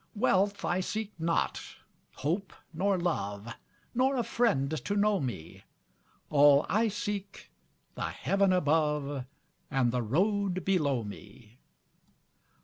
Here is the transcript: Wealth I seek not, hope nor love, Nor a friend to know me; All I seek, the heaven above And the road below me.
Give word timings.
Wealth 0.15 0.65
I 0.65 0.79
seek 0.79 1.13
not, 1.19 1.61
hope 2.15 2.53
nor 2.73 2.97
love, 2.97 3.53
Nor 3.93 4.15
a 4.15 4.23
friend 4.23 4.71
to 4.83 4.95
know 4.95 5.19
me; 5.19 5.63
All 6.31 6.65
I 6.67 6.87
seek, 6.87 7.51
the 7.93 8.09
heaven 8.09 8.51
above 8.51 9.25
And 9.69 9.91
the 9.91 10.01
road 10.01 10.65
below 10.65 11.03
me. 11.03 11.59